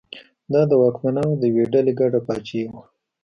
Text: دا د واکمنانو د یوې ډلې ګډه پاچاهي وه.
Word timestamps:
دا 0.53 0.61
د 0.69 0.71
واکمنانو 0.81 1.33
د 1.37 1.43
یوې 1.51 1.65
ډلې 1.73 1.93
ګډه 1.99 2.19
پاچاهي 2.27 2.65
وه. 2.71 2.81